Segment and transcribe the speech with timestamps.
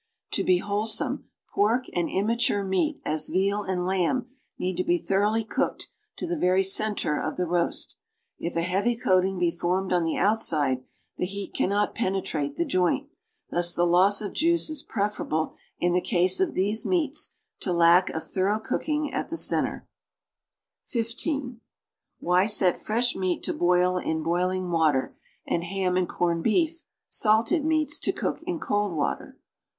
[0.31, 5.43] To be wholesome, pork and immature meat, as veal and lamb, need to be thoroughly
[5.43, 7.97] cooked to the very center of the roast.
[8.39, 10.83] If a heavy coating be formed on the outside,
[11.17, 13.09] the heat cannot penetrate the joint;
[13.51, 18.09] thus the loss of juice is preferal)le in the case of these meats to lack
[18.09, 19.87] of thorounh cooking at the center.
[20.85, 21.61] (15)
[22.19, 25.15] Why set frosh meat to boil in hoilins water,
[25.47, 29.37] ami ham and corneil beef (salted meats) to cook in cold water?